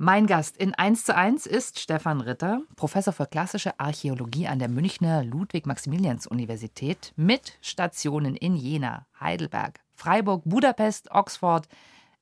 [0.00, 4.68] Mein Gast in 1 zu 1 ist Stefan Ritter, Professor für klassische Archäologie an der
[4.68, 11.66] Münchner Ludwig-Maximilians-Universität mit Stationen in Jena, Heidelberg, Freiburg, Budapest, Oxford,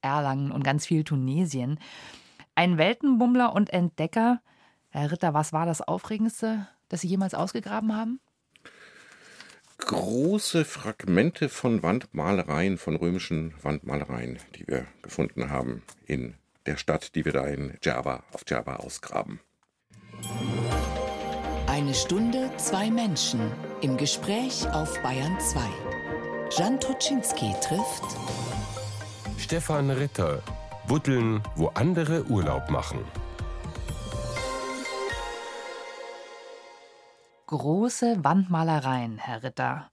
[0.00, 1.78] Erlangen und ganz viel Tunesien.
[2.54, 4.40] Ein Weltenbummler und Entdecker.
[4.88, 8.20] Herr Ritter, was war das Aufregendste, das Sie jemals ausgegraben haben?
[9.80, 16.36] Große Fragmente von Wandmalereien, von römischen Wandmalereien, die wir gefunden haben in
[16.66, 19.40] der Stadt, die wir da in Djerba, auf Djerba ausgraben.
[21.66, 23.52] Eine Stunde, zwei Menschen
[23.82, 25.60] im Gespräch auf Bayern 2.
[26.56, 28.04] Jan Toczynski trifft
[29.38, 30.42] Stefan Ritter.
[30.86, 33.00] Buddeln, wo andere Urlaub machen.
[37.46, 39.90] Große Wandmalereien, Herr Ritter.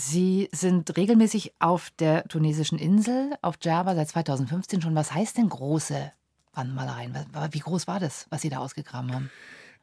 [0.00, 4.94] Sie sind regelmäßig auf der tunesischen Insel, auf Djerba seit 2015 schon.
[4.94, 6.12] Was heißt denn große
[6.54, 7.16] Wandmalereien?
[7.50, 9.30] Wie groß war das, was Sie da ausgegraben haben?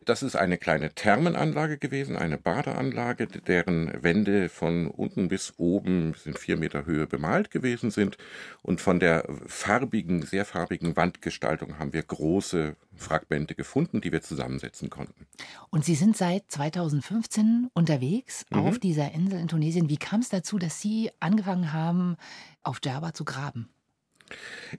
[0.05, 6.35] Das ist eine kleine Thermenanlage gewesen, eine Badeanlage, deren Wände von unten bis oben in
[6.35, 8.18] vier Meter Höhe bemalt gewesen sind.
[8.62, 14.91] Und von der farbigen, sehr farbigen Wandgestaltung haben wir große Fragmente gefunden, die wir zusammensetzen
[14.91, 15.26] konnten.
[15.71, 18.60] Und Sie sind seit 2015 unterwegs mhm.
[18.60, 19.90] auf dieser Insel in Tunesien.
[19.90, 22.15] Wie kam es dazu, dass Sie angefangen haben,
[22.62, 23.70] auf Djerba zu graben?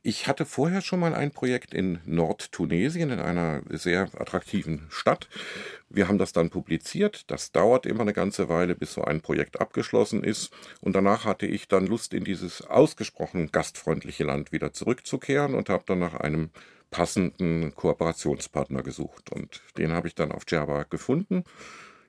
[0.03, 5.29] Ich hatte vorher schon mal ein Projekt in Nordtunesien, in einer sehr attraktiven Stadt.
[5.89, 7.31] Wir haben das dann publiziert.
[7.31, 10.53] Das dauert immer eine ganze Weile, bis so ein Projekt abgeschlossen ist.
[10.81, 15.85] Und danach hatte ich dann Lust, in dieses ausgesprochen gastfreundliche Land wieder zurückzukehren und habe
[15.87, 16.51] dann nach einem
[16.91, 19.31] passenden Kooperationspartner gesucht.
[19.31, 21.45] Und den habe ich dann auf Djerba gefunden.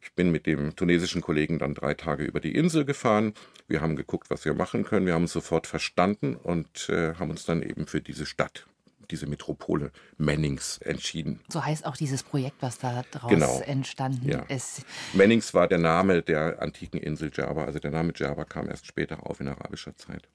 [0.08, 3.34] Ich bin mit dem tunesischen Kollegen dann drei Tage über die Insel gefahren.
[3.68, 5.06] Wir haben geguckt, was wir machen können.
[5.06, 8.66] Wir haben es sofort verstanden und äh, haben uns dann eben für diese Stadt
[9.12, 11.42] diese Metropole Mannings entschieden.
[11.50, 13.60] So heißt auch dieses Projekt, was da draus genau.
[13.60, 14.40] entstanden ja.
[14.44, 14.86] ist.
[15.14, 17.66] Mannings war der Name der antiken Insel Java.
[17.66, 20.30] Also der Name Java kam erst später auf in arabischer Zeit.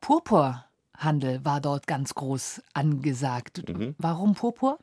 [0.00, 3.68] Purpurhandel war dort ganz groß angesagt.
[3.68, 3.96] Mhm.
[3.98, 4.78] Warum Purpur?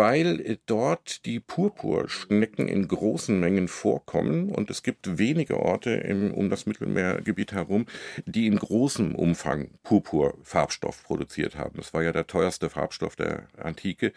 [0.00, 6.32] Weil äh, dort die Purpurschnecken in großen Mengen vorkommen und es gibt wenige Orte im,
[6.32, 7.84] um das Mittelmeergebiet herum,
[8.24, 11.76] die in großem Umfang Purpurfarbstoff produziert haben.
[11.76, 14.14] Das war ja der teuerste Farbstoff der Antike,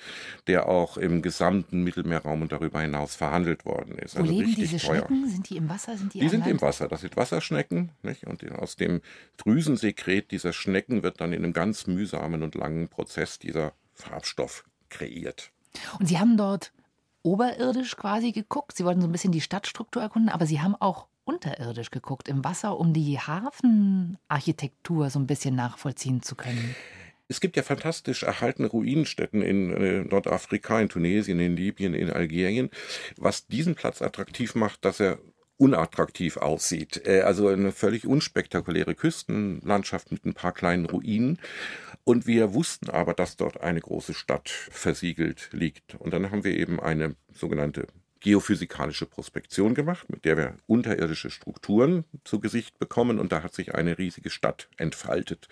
[0.48, 4.16] der auch im gesamten Mittelmeerraum und darüber hinaus verhandelt worden ist.
[4.16, 5.00] Wo also leben diese teuer.
[5.00, 5.28] Schnecken?
[5.28, 5.98] Sind die im Wasser?
[5.98, 6.52] Sind die die sind Land?
[6.52, 6.88] im Wasser.
[6.88, 7.92] Das sind Wasserschnecken.
[8.04, 8.26] Nicht?
[8.26, 9.02] Und aus dem
[9.36, 15.53] Drüsensekret dieser Schnecken wird dann in einem ganz mühsamen und langen Prozess dieser Farbstoff kreiert.
[16.00, 16.72] Und Sie haben dort
[17.24, 18.76] oberirdisch quasi geguckt.
[18.76, 22.44] Sie wollten so ein bisschen die Stadtstruktur erkunden, aber Sie haben auch unterirdisch geguckt im
[22.44, 26.76] Wasser, um die Hafenarchitektur so ein bisschen nachvollziehen zu können.
[27.30, 32.70] Es gibt ja fantastisch erhaltene Ruinenstätten in äh, Nordafrika, in Tunesien, in Libyen, in Algerien.
[33.18, 35.20] Was diesen Platz attraktiv macht, dass er
[35.58, 37.02] unattraktiv aussieht.
[37.06, 41.40] Äh, also eine völlig unspektakuläre Küstenlandschaft mit ein paar kleinen Ruinen.
[42.04, 45.96] Und wir wussten aber, dass dort eine große Stadt versiegelt liegt.
[45.96, 47.88] Und dann haben wir eben eine sogenannte
[48.24, 53.76] geophysikalische Prospektion gemacht, mit der wir unterirdische Strukturen zu Gesicht bekommen und da hat sich
[53.76, 55.50] eine riesige Stadt entfaltet,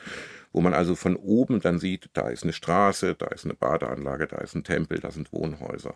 [0.54, 4.26] wo man also von oben dann sieht, da ist eine Straße, da ist eine Badeanlage,
[4.28, 5.96] da ist ein Tempel, da sind Wohnhäuser.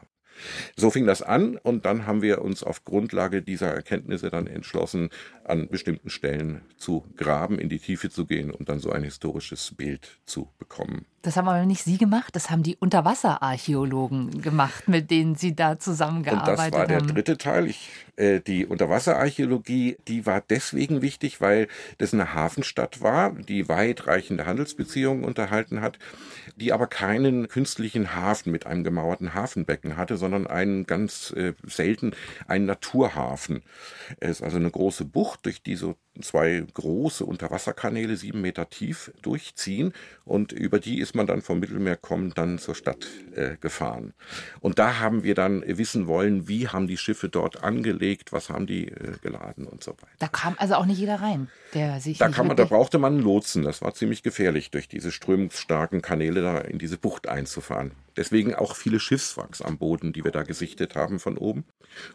[0.76, 5.10] So fing das an und dann haben wir uns auf Grundlage dieser Erkenntnisse dann entschlossen,
[5.44, 9.74] an bestimmten Stellen zu graben, in die Tiefe zu gehen und dann so ein historisches
[9.76, 11.06] Bild zu bekommen.
[11.26, 15.80] Das haben aber nicht Sie gemacht, das haben die Unterwasserarchäologen gemacht, mit denen Sie da
[15.80, 16.66] zusammengearbeitet haben.
[16.66, 17.66] Und das war der dritte Teil.
[17.66, 24.46] Ich, äh, die Unterwasserarchäologie, die war deswegen wichtig, weil das eine Hafenstadt war, die weitreichende
[24.46, 25.98] Handelsbeziehungen unterhalten hat,
[26.58, 32.12] die aber keinen künstlichen Hafen mit einem gemauerten Hafenbecken hatte, sondern einen ganz äh, selten
[32.48, 33.64] einen Naturhafen.
[34.20, 39.12] Es ist also eine große Bucht, durch die so zwei große Unterwasserkanäle, sieben Meter tief,
[39.22, 39.94] durchziehen
[40.24, 44.14] und über die ist man dann vom Mittelmeer kommend dann zur Stadt äh, gefahren.
[44.60, 48.68] Und da haben wir dann wissen wollen, wie haben die Schiffe dort angelegt, was haben
[48.68, 50.08] die äh, geladen und so weiter.
[50.20, 52.18] Da kam also auch nicht jeder rein, der sich.
[52.18, 53.64] Da, kann man, da brauchte man einen Lotsen.
[53.64, 57.92] Das war ziemlich gefährlich, durch diese strömungsstarken Kanäle da in diese Bucht einzufahren.
[58.18, 61.66] Deswegen auch viele Schiffswracks am Boden, die wir da gesichtet haben von oben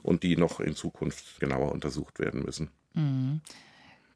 [0.03, 2.71] und die noch in Zukunft genauer untersucht werden müssen.
[2.95, 3.41] Mhm.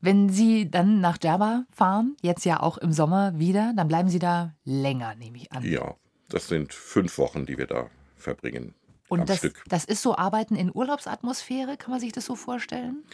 [0.04, 4.18] Wenn Sie dann nach Djerba fahren, jetzt ja auch im Sommer wieder, dann bleiben Sie
[4.18, 5.64] da länger, nehme ich an.
[5.64, 5.94] Ja,
[6.28, 8.74] das sind fünf Wochen, die wir da verbringen.
[9.08, 13.04] Und das, das ist so Arbeiten in Urlaubsatmosphäre, kann man sich das so vorstellen?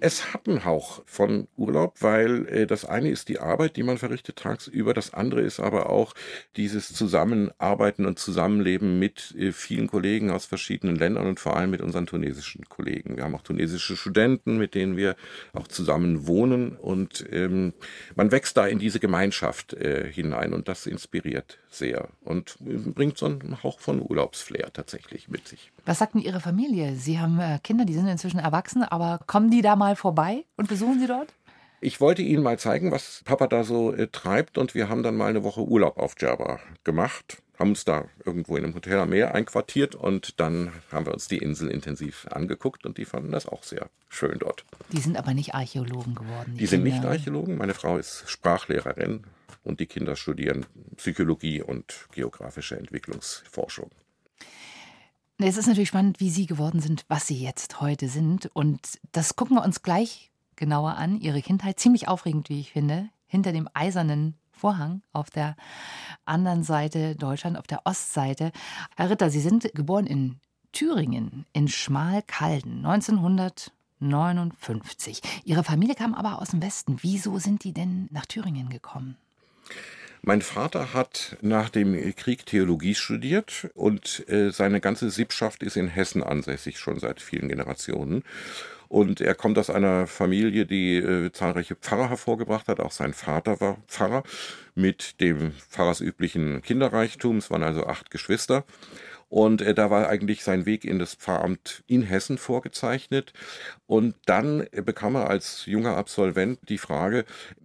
[0.00, 3.98] Es hat einen Hauch von Urlaub, weil äh, das eine ist die Arbeit, die man
[3.98, 6.14] verrichtet tagsüber, das andere ist aber auch
[6.56, 11.82] dieses Zusammenarbeiten und Zusammenleben mit äh, vielen Kollegen aus verschiedenen Ländern und vor allem mit
[11.82, 13.18] unseren tunesischen Kollegen.
[13.18, 15.16] Wir haben auch tunesische Studenten, mit denen wir
[15.52, 17.74] auch zusammen wohnen und ähm,
[18.14, 23.26] man wächst da in diese Gemeinschaft äh, hinein und das inspiriert sehr und bringt so
[23.26, 25.72] einen Hauch von Urlaubsflair tatsächlich mit sich.
[25.84, 26.94] Was sagt denn Ihre Familie?
[26.96, 30.68] Sie haben äh, Kinder, die sind inzwischen erwachsen, aber kommen die da mal vorbei und
[30.68, 31.32] besuchen Sie dort?
[31.80, 35.16] Ich wollte Ihnen mal zeigen, was Papa da so äh, treibt und wir haben dann
[35.16, 39.10] mal eine Woche Urlaub auf Djerba gemacht, haben uns da irgendwo in einem Hotel am
[39.10, 43.46] Meer einquartiert und dann haben wir uns die Insel intensiv angeguckt und die fanden das
[43.46, 44.64] auch sehr schön dort.
[44.92, 46.56] Die sind aber nicht Archäologen geworden.
[46.58, 47.04] Die sind nicht.
[47.04, 49.24] Archäologen, meine Frau ist Sprachlehrerin
[49.64, 50.66] und die Kinder studieren
[50.96, 53.90] Psychologie und geografische Entwicklungsforschung.
[55.38, 58.46] Es ist natürlich spannend, wie Sie geworden sind, was Sie jetzt heute sind.
[58.54, 61.20] Und das gucken wir uns gleich genauer an.
[61.20, 65.54] Ihre Kindheit, ziemlich aufregend, wie ich finde, hinter dem eisernen Vorhang auf der
[66.24, 68.50] anderen Seite Deutschland, auf der Ostseite.
[68.96, 70.40] Herr Ritter, Sie sind geboren in
[70.72, 75.20] Thüringen, in Schmalkalden, 1959.
[75.44, 76.96] Ihre Familie kam aber aus dem Westen.
[77.02, 79.18] Wieso sind die denn nach Thüringen gekommen?
[80.22, 85.86] Mein Vater hat nach dem Krieg Theologie studiert und äh, seine ganze Sippschaft ist in
[85.86, 88.24] Hessen ansässig, schon seit vielen Generationen.
[88.88, 92.80] Und er kommt aus einer Familie, die äh, zahlreiche Pfarrer hervorgebracht hat.
[92.80, 94.22] Auch sein Vater war Pfarrer
[94.74, 97.38] mit dem pfarrersüblichen Kinderreichtum.
[97.38, 98.64] Es waren also acht Geschwister.
[99.28, 103.32] Und äh, da war eigentlich sein Weg in das Pfarramt in Hessen vorgezeichnet.
[103.86, 107.24] Und dann äh, bekam er als junger Absolvent die Frage,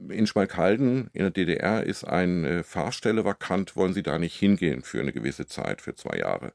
[0.10, 5.00] in Schmalkalden in der DDR ist eine Pfarrstelle vakant, wollen Sie da nicht hingehen für
[5.00, 6.52] eine gewisse Zeit, für zwei Jahre?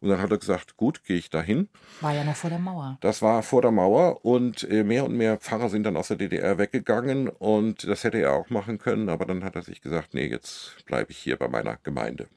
[0.00, 1.68] Und dann hat er gesagt, gut, gehe ich dahin.
[2.02, 2.98] War ja noch vor der Mauer.
[3.00, 6.18] Das war vor der Mauer und äh, mehr und mehr Pfarrer sind dann aus der
[6.18, 10.12] DDR weggegangen und das hätte er auch machen können, aber dann hat er sich gesagt,
[10.12, 12.28] nee, jetzt bleibe ich hier bei meiner Gemeinde.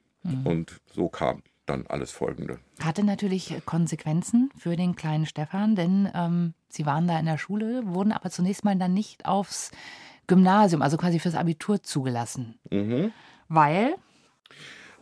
[0.43, 2.59] Und so kam dann alles Folgende.
[2.81, 7.81] Hatte natürlich Konsequenzen für den kleinen Stefan, denn ähm, sie waren da in der Schule,
[7.85, 9.71] wurden aber zunächst mal dann nicht aufs
[10.27, 12.59] Gymnasium, also quasi fürs Abitur zugelassen.
[12.71, 13.11] Mhm.
[13.47, 13.95] Weil,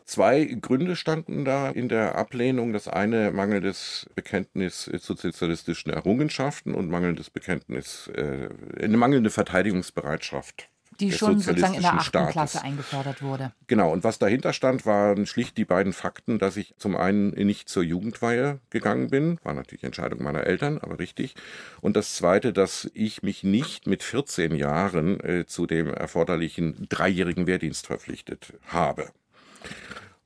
[0.06, 2.74] Zwei Gründe standen da in der Ablehnung.
[2.74, 8.50] Das eine mangelndes Bekenntnis zu sozialistischen Errungenschaften und mangelndes Bekenntnis, äh,
[8.82, 10.70] eine mangelnde Verteidigungsbereitschaft.
[11.00, 12.28] Die schon sozusagen in der achten.
[12.28, 13.52] Klasse eingefordert wurde.
[13.68, 17.70] Genau, und was dahinter stand, waren schlicht die beiden Fakten, dass ich zum einen nicht
[17.70, 21.36] zur Jugendweihe gegangen bin, war natürlich Entscheidung meiner Eltern, aber richtig.
[21.82, 27.48] Und das zweite, dass ich mich nicht mit 14 Jahren äh, zu dem erforderlichen dreijährigen
[27.48, 29.10] Wehrdienst verpflichtet habe.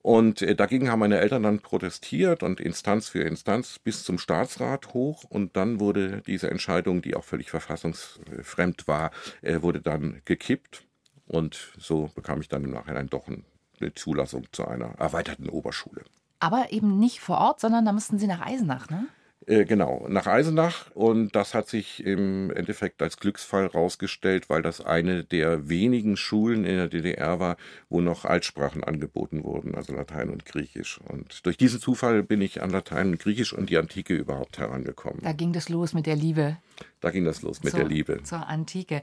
[0.08, 4.94] Und äh, dagegen haben meine Eltern dann protestiert und Instanz für Instanz bis zum Staatsrat
[4.94, 5.26] hoch.
[5.26, 9.12] Und dann wurde diese Entscheidung, die auch völlig verfassungsfremd war,
[9.42, 10.86] äh, wurde dann gekippt.
[11.26, 13.44] Und so bekam ich dann im Nachhinein doch ein-
[13.82, 16.06] eine Zulassung zu einer erweiterten Oberschule.
[16.40, 19.08] Aber eben nicht vor Ort, sondern da mussten sie nach Eisenach, ne?
[19.48, 20.92] Äh, genau, nach Eisenach.
[20.94, 26.66] Und das hat sich im Endeffekt als Glücksfall rausgestellt, weil das eine der wenigen Schulen
[26.66, 27.56] in der DDR war,
[27.90, 31.00] wo noch Altsprachen angeboten wurden, also Latein und Griechisch.
[31.08, 35.22] Und durch diesen Zufall bin ich an Latein und Griechisch und die Antike überhaupt herangekommen.
[35.24, 36.58] Da ging das los mit der Liebe
[37.00, 38.24] Da ging das los mit zur, der Liebe.
[38.24, 39.02] zur Antike.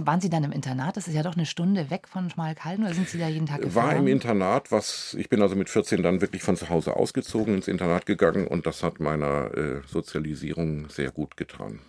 [0.00, 0.96] Waren Sie dann im Internat?
[0.96, 3.62] Das ist ja doch eine Stunde weg von Schmalkalden oder sind Sie da jeden Tag
[3.62, 3.86] gefahren?
[3.86, 7.54] War im Internat, was ich bin also mit 14 dann wirklich von zu Hause ausgezogen,
[7.54, 11.80] ins Internat gegangen und das hat meiner äh, Sozialisierung sehr gut getan.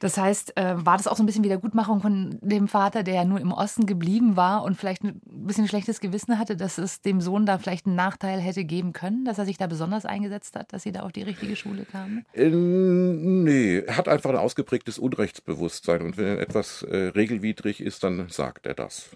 [0.00, 3.24] Das heißt, äh, war das auch so ein bisschen Wiedergutmachung von dem Vater, der ja
[3.24, 7.20] nur im Osten geblieben war und vielleicht ein bisschen schlechtes Gewissen hatte, dass es dem
[7.20, 10.72] Sohn da vielleicht einen Nachteil hätte geben können, dass er sich da besonders eingesetzt hat,
[10.72, 12.24] dass sie da auf die richtige Schule kamen?
[12.32, 18.28] Äh, nee, er hat einfach ein ausgeprägtes Unrechtsbewusstsein und wenn etwas äh, regelwidrig ist, dann
[18.30, 19.10] sagt er das.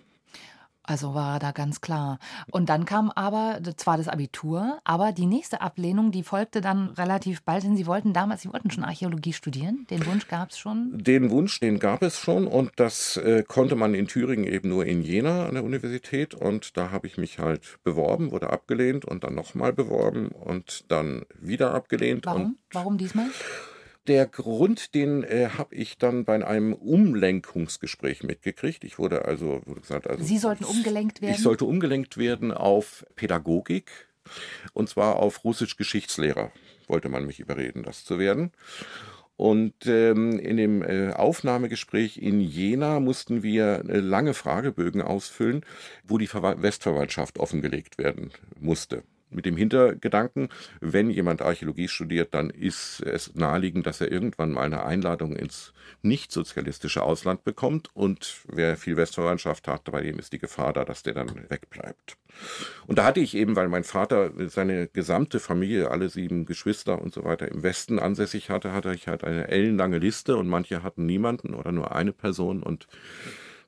[0.86, 2.18] Also war da ganz klar.
[2.50, 7.42] Und dann kam aber zwar das Abitur, aber die nächste Ablehnung, die folgte dann relativ
[7.42, 9.86] bald, denn Sie wollten damals, Sie wollten schon Archäologie studieren.
[9.88, 10.90] Den Wunsch gab es schon.
[11.02, 14.84] Den Wunsch, den gab es schon und das äh, konnte man in Thüringen eben nur
[14.84, 19.24] in Jena an der Universität und da habe ich mich halt beworben, wurde abgelehnt und
[19.24, 22.26] dann nochmal beworben und dann wieder abgelehnt.
[22.26, 22.58] Warum?
[22.72, 23.30] Warum diesmal?
[24.06, 28.84] Der Grund, den äh, habe ich dann bei einem Umlenkungsgespräch mitgekriegt.
[28.84, 31.34] Ich wurde also, wurde gesagt, also Sie sollten umgelenkt werden?
[31.34, 33.90] Ich sollte umgelenkt werden auf Pädagogik
[34.73, 36.52] und zwar auf Russisch Geschichtslehrer.
[36.87, 38.52] Wollte man mich überreden, das zu werden.
[39.37, 45.64] Und ähm, in dem äh, Aufnahmegespräch in Jena mussten wir äh, lange Fragebögen ausfüllen,
[46.04, 48.30] wo die Verwa Westverwandtschaft offengelegt werden
[48.61, 49.02] musste.
[49.34, 50.48] Mit dem Hintergedanken,
[50.80, 55.72] wenn jemand Archäologie studiert, dann ist es naheliegend, dass er irgendwann mal eine Einladung ins
[56.02, 60.84] nicht sozialistische Ausland bekommt und wer viel Westverwandtschaft hat, bei dem ist die Gefahr da,
[60.84, 62.16] dass der dann wegbleibt.
[62.86, 67.14] Und da hatte ich eben, weil mein Vater seine gesamte Familie, alle sieben Geschwister und
[67.14, 71.06] so weiter im Westen ansässig hatte, hatte ich halt eine ellenlange Liste und manche hatten
[71.06, 72.88] niemanden oder nur eine Person und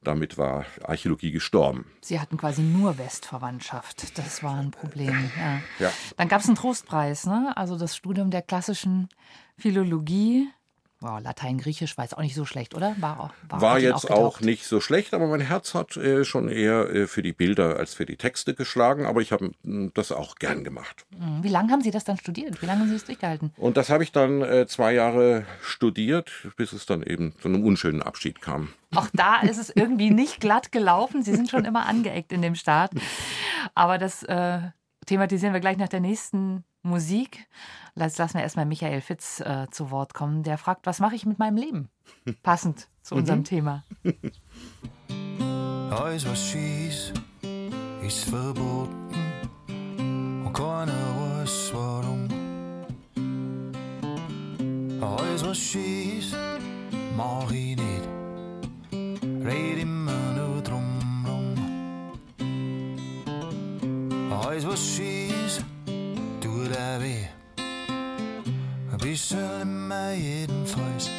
[0.06, 1.86] damit war Archäologie gestorben.
[2.00, 4.16] Sie hatten quasi nur Westverwandtschaft.
[4.18, 5.30] Das war ein Problem.
[5.38, 5.60] Ja.
[5.86, 5.92] Ja.
[6.16, 7.52] Dann gab es einen Trostpreis, ne?
[7.56, 9.08] also das Studium der klassischen
[9.56, 10.48] Philologie.
[11.00, 12.96] Wow, Latein, Griechisch war jetzt auch nicht so schlecht, oder?
[13.00, 14.40] War, auch- War Ihnen jetzt auch getaugt?
[14.46, 17.92] nicht so schlecht, aber mein Herz hat äh, schon eher äh, für die Bilder als
[17.92, 21.04] für die Texte geschlagen, aber ich habe mm, das auch gern gemacht.
[21.18, 22.62] Hm, Wie lange haben Sie das dann studiert?
[22.62, 23.52] Wie lange haben Sie das durchgehalten?
[23.58, 27.62] Und das habe ich dann äh, zwei Jahre studiert, bis es dann eben zu einem
[27.64, 28.70] unschönen Abschied kam.
[28.94, 31.22] Auch da ist es irgendwie nicht glatt gelaufen.
[31.22, 32.92] Sie sind schon immer angeeckt in dem Start.
[33.74, 34.60] Aber das äh,
[35.04, 37.46] thematisieren wir gleich nach der nächsten Musik.
[37.94, 40.42] Jetzt lassen wir erstmal Michael Fitz äh, zu Wort kommen.
[40.42, 41.88] Der fragt, was mache ich mit meinem Leben?
[42.42, 43.84] Passend zu unserem Thema.
[45.90, 47.12] Alles was schießt,
[48.02, 49.14] ist verboten
[50.44, 52.28] und keiner weiß warum.
[55.00, 56.36] Alles was schießt,
[57.16, 58.08] mach ich nicht,
[59.44, 61.54] red immer nur drum rum.
[64.32, 65.64] Alles was schießt,
[66.76, 67.26] tut er weh,
[68.92, 71.10] ein bisschen immer jedenfalls.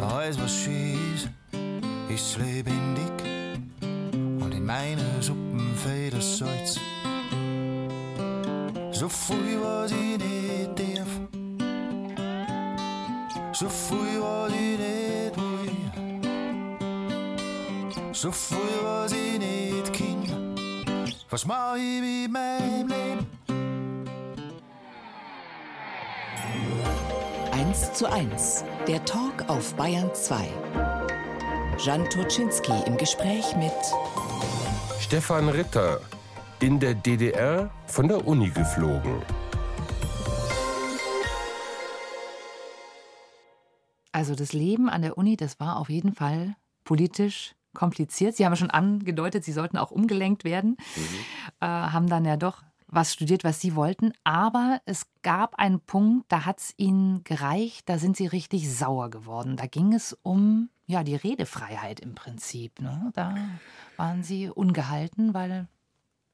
[0.00, 1.28] Alles was schießt,
[2.08, 3.12] ist lebendig
[4.40, 6.80] und in meine Suppen fällt das Salz.
[8.92, 11.12] So viel, was ich nicht darf,
[13.52, 15.76] so viel, was ich nicht will,
[18.12, 19.29] so ich nicht kann.
[21.30, 23.26] Was mach ich mit meinem Leben?
[27.52, 30.48] 1 zu 1, der Talk auf Bayern 2.
[31.84, 33.70] Jan Turczynski im Gespräch mit
[34.98, 36.00] Stefan Ritter,
[36.58, 39.22] in der DDR von der Uni geflogen.
[44.10, 48.36] Also das Leben an der Uni, das war auf jeden Fall politisch kompliziert.
[48.36, 50.76] Sie haben ja schon angedeutet, Sie sollten auch umgelenkt werden,
[51.60, 52.62] äh, haben dann ja doch
[52.92, 54.12] was studiert, was Sie wollten.
[54.24, 59.10] Aber es gab einen Punkt, da hat es Ihnen gereicht, da sind Sie richtig sauer
[59.10, 59.56] geworden.
[59.56, 62.80] Da ging es um ja, die Redefreiheit im Prinzip.
[62.80, 63.12] Ne?
[63.14, 63.36] Da
[63.96, 65.68] waren Sie ungehalten, weil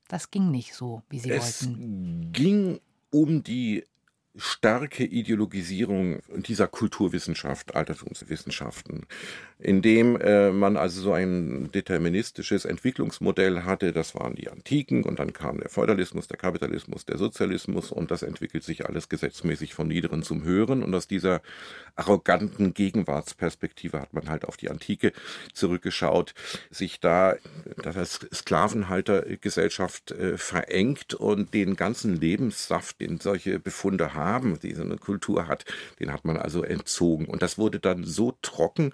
[0.09, 2.33] das ging nicht so, wie Sie Es wollten.
[2.33, 3.85] ging um die
[4.37, 9.07] starke Ideologisierung dieser Kulturwissenschaft, Altertumswissenschaften,
[9.59, 13.93] indem äh, man also so ein deterministisches Entwicklungsmodell hatte.
[13.93, 18.23] Das waren die Antiken und dann kam der Feudalismus, der Kapitalismus, der Sozialismus und das
[18.23, 20.83] entwickelt sich alles gesetzmäßig vom Niederen zum Höheren.
[20.83, 21.40] Und aus dieser
[21.95, 25.12] arroganten Gegenwartsperspektive hat man halt auf die Antike
[25.55, 26.35] zurückgeschaut,
[26.71, 27.37] sich da
[27.83, 34.99] das Sklavenhaltergesellschaft äh, verengt und den ganzen Lebenssaft, den solche Befunde haben, die so eine
[34.99, 35.64] Kultur hat,
[36.00, 37.26] den hat man also entzogen.
[37.26, 38.92] Und das wurde dann so trocken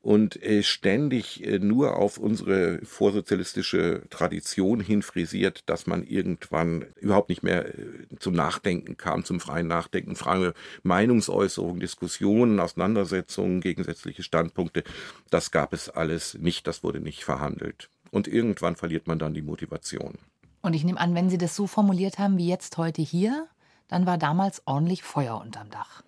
[0.00, 7.42] und äh, ständig äh, nur auf unsere vorsozialistische Tradition hinfrisiert, dass man irgendwann überhaupt nicht
[7.42, 7.74] mehr äh,
[8.18, 14.84] zum Nachdenken kam, zum freien Nachdenken, freie Meinungsäußerung, Diskussionen, Auseinandersetzungen, gegensätzliche Standpunkte.
[15.30, 17.90] Das gab es alles nicht, das wurde nicht verhandelt.
[18.10, 20.18] Und irgendwann verliert man dann die Motivation.
[20.62, 23.48] Und ich nehme an, wenn Sie das so formuliert haben wie jetzt heute hier,
[23.88, 26.02] dann war damals ordentlich Feuer unterm Dach.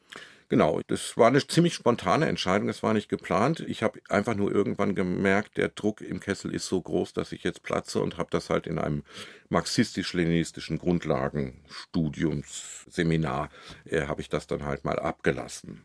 [0.51, 3.61] Genau, das war eine ziemlich spontane Entscheidung, das war nicht geplant.
[3.61, 7.45] Ich habe einfach nur irgendwann gemerkt, der Druck im Kessel ist so groß, dass ich
[7.45, 9.05] jetzt platze und habe das halt in einem
[9.49, 13.49] marxistisch-leninistischen Grundlagenstudiumsseminar,
[13.85, 15.83] äh, habe ich das dann halt mal abgelassen.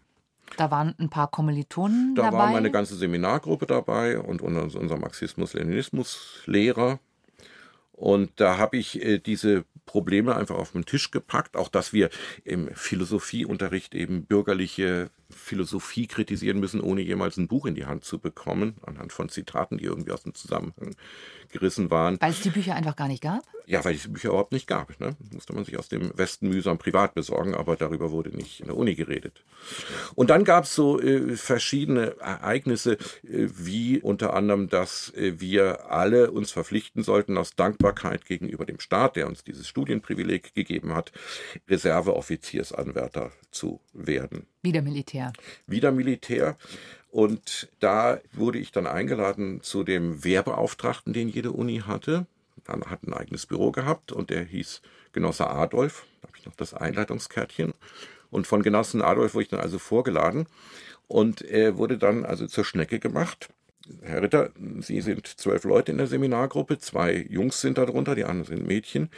[0.58, 2.38] Da waren ein paar Kommilitonen Da dabei.
[2.38, 7.00] war meine ganze Seminargruppe dabei und unser, unser Marxismus-Leninismus-Lehrer.
[7.96, 11.56] Und da habe ich äh, diese Probleme einfach auf den Tisch gepackt.
[11.56, 12.10] Auch, dass wir
[12.44, 18.20] im Philosophieunterricht eben bürgerliche Philosophie kritisieren müssen, ohne jemals ein Buch in die Hand zu
[18.20, 20.96] bekommen, anhand von Zitaten, die irgendwie aus dem Zusammenhang
[21.50, 22.18] gerissen waren.
[22.20, 23.44] Weil es die Bücher einfach gar nicht gab?
[23.68, 25.00] Ja, weil es die Bücher überhaupt nicht gab.
[25.00, 25.16] Ne?
[25.32, 28.78] Musste man sich aus dem Westen mühsam privat besorgen, aber darüber wurde nicht in der
[28.78, 29.44] Uni geredet.
[30.14, 35.92] Und dann gab es so äh, verschiedene Ereignisse, äh, wie unter anderem, dass äh, wir
[35.92, 41.12] alle uns verpflichten sollten, aus Dankbarkeit gegenüber dem Staat, der uns dieses Studienprivileg gegeben hat,
[41.68, 45.31] Reserveoffiziersanwärter zu werden Wieder Militär.
[45.67, 46.57] wieder Militär.
[47.12, 52.25] Und da wurde ich dann eingeladen zu dem Wehrbeauftragten, den jede Uni hatte.
[52.67, 54.81] hat ein eigenes Büro gehabt und der hieß
[55.13, 56.07] Genosse Adolf.
[56.22, 57.74] Da habe ich noch das Einleitungskärtchen.
[58.31, 60.48] Und von Genossen Adolf wurde ich dann also vorgeladen
[61.07, 63.50] und er wurde dann also zur Schnecke gemacht.
[64.01, 68.57] Herr Ritter, Sie sind zwölf Leute in der Seminargruppe, zwei Jungs sind darunter, die anderen
[68.57, 69.10] sind Mädchen.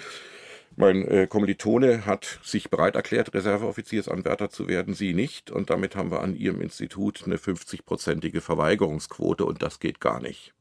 [0.80, 5.50] Mein äh, Kommilitone hat sich bereit erklärt, Reserveoffiziersanwärter zu werden, Sie nicht.
[5.50, 10.54] Und damit haben wir an Ihrem Institut eine 50-prozentige Verweigerungsquote und das geht gar nicht.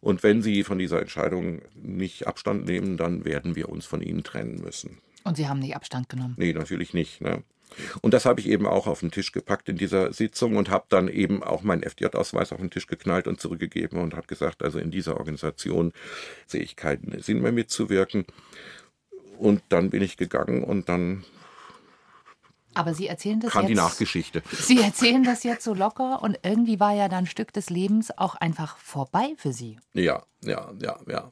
[0.00, 4.24] Und wenn Sie von dieser Entscheidung nicht Abstand nehmen, dann werden wir uns von Ihnen
[4.24, 4.98] trennen müssen.
[5.24, 6.34] Und Sie haben nicht Abstand genommen?
[6.38, 7.20] Nee, natürlich nicht.
[7.20, 7.42] Ne?
[8.00, 10.86] Und das habe ich eben auch auf den Tisch gepackt in dieser Sitzung und habe
[10.88, 14.78] dann eben auch meinen FDJ-Ausweis auf den Tisch geknallt und zurückgegeben und habe gesagt, also
[14.78, 15.92] in dieser Organisation
[16.46, 18.24] sehe ich keinen Sinn mehr mitzuwirken.
[19.38, 21.24] Und dann bin ich gegangen und dann
[22.74, 24.42] aber Sie erzählen das kam jetzt, die Nachgeschichte.
[24.52, 28.16] Sie erzählen das jetzt so locker und irgendwie war ja dann ein Stück des Lebens
[28.16, 29.78] auch einfach vorbei für Sie.
[29.94, 31.30] Ja, ja, ja, ja.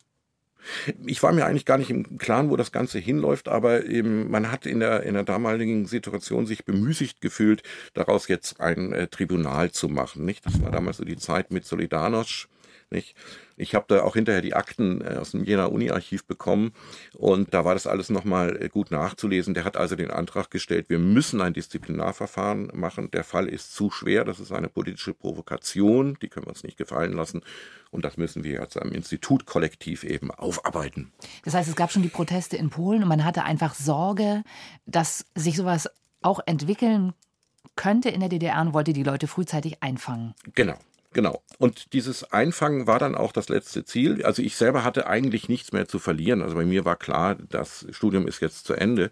[1.05, 4.51] Ich war mir eigentlich gar nicht im Klaren, wo das Ganze hinläuft, aber eben man
[4.51, 7.63] hat in der, in der damaligen Situation sich bemüßigt gefühlt,
[7.95, 10.25] daraus jetzt ein äh, Tribunal zu machen.
[10.25, 10.45] Nicht?
[10.45, 12.49] Das war damals so die Zeit mit Solidarność.
[12.91, 13.17] Nicht?
[13.57, 16.73] Ich habe da auch hinterher die Akten äh, aus dem Jena Uni-Archiv bekommen
[17.15, 19.55] und da war das alles nochmal äh, gut nachzulesen.
[19.55, 23.11] Der hat also den Antrag gestellt, wir müssen ein Disziplinarverfahren machen.
[23.11, 26.77] Der Fall ist zu schwer, das ist eine politische Provokation, die können wir uns nicht
[26.77, 27.43] gefallen lassen.
[27.91, 31.13] Und das müssen wir jetzt am Institut kollektiv eben aufarbeiten.
[31.45, 34.45] Das heißt, es gab schon die Proteste in Polen und man hatte einfach Sorge,
[34.87, 35.89] dass sich sowas
[36.23, 37.15] auch entwickeln
[37.75, 40.35] könnte in der DDR und wollte die Leute frühzeitig einfangen.
[40.55, 40.77] Genau.
[41.13, 41.43] Genau.
[41.59, 44.23] Und dieses Einfangen war dann auch das letzte Ziel.
[44.25, 46.43] Also ich selber hatte eigentlich nichts mehr zu verlieren.
[46.43, 49.11] Also bei mir war klar, das Studium ist jetzt zu Ende.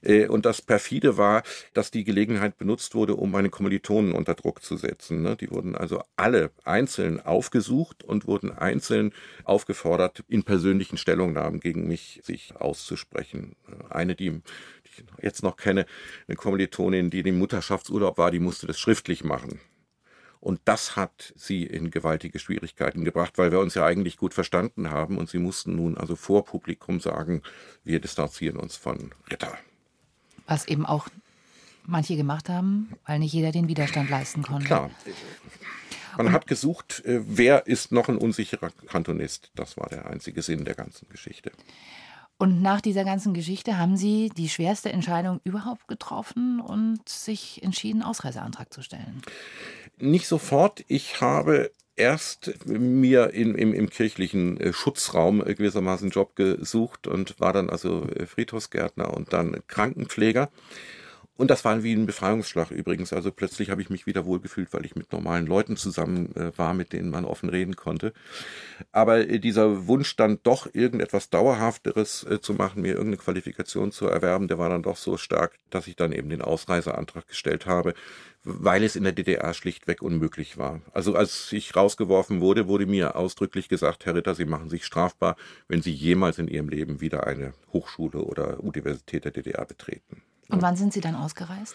[0.00, 1.42] Äh, und das perfide war,
[1.74, 5.22] dass die Gelegenheit benutzt wurde, um meine Kommilitonen unter Druck zu setzen.
[5.22, 5.36] Ne?
[5.36, 9.12] Die wurden also alle einzeln aufgesucht und wurden einzeln
[9.44, 13.56] aufgefordert, in persönlichen Stellungnahmen gegen mich sich auszusprechen.
[13.90, 14.40] Eine, die
[14.84, 15.84] ich jetzt noch kenne,
[16.26, 19.60] eine Kommilitonin, die im Mutterschaftsurlaub war, die musste das schriftlich machen.
[20.44, 24.90] Und das hat sie in gewaltige Schwierigkeiten gebracht, weil wir uns ja eigentlich gut verstanden
[24.90, 27.40] haben und sie mussten nun also vor Publikum sagen,
[27.82, 29.56] wir distanzieren uns von Ritter.
[30.46, 31.08] Was eben auch
[31.86, 34.66] manche gemacht haben, weil nicht jeder den Widerstand leisten konnte.
[34.66, 34.90] Klar.
[36.18, 39.50] Man hat gesucht, äh, wer ist noch ein unsicherer Kantonist.
[39.54, 41.52] Das war der einzige Sinn der ganzen Geschichte.
[42.36, 48.02] Und nach dieser ganzen Geschichte haben Sie die schwerste Entscheidung überhaupt getroffen und sich entschieden,
[48.02, 49.22] Ausreiseantrag zu stellen.
[49.98, 50.84] Nicht sofort.
[50.88, 57.38] Ich habe erst mir in, im, im kirchlichen äh, Schutzraum gewissermaßen einen Job gesucht und
[57.40, 60.50] war dann also äh, Friedhofsgärtner und dann Krankenpfleger.
[61.36, 63.12] Und das war wie ein Befreiungsschlag übrigens.
[63.12, 66.74] Also plötzlich habe ich mich wieder wohlgefühlt, weil ich mit normalen Leuten zusammen äh, war,
[66.74, 68.12] mit denen man offen reden konnte.
[68.92, 74.06] Aber äh, dieser Wunsch dann doch irgendetwas Dauerhafteres äh, zu machen, mir irgendeine Qualifikation zu
[74.06, 77.94] erwerben, der war dann doch so stark, dass ich dann eben den Ausreiseantrag gestellt habe,
[78.44, 80.82] weil es in der DDR schlichtweg unmöglich war.
[80.92, 85.34] Also als ich rausgeworfen wurde, wurde mir ausdrücklich gesagt, Herr Ritter, Sie machen sich strafbar,
[85.66, 90.22] wenn Sie jemals in Ihrem Leben wieder eine Hochschule oder Universität der DDR betreten.
[90.48, 91.74] Und wann sind Sie dann ausgereist?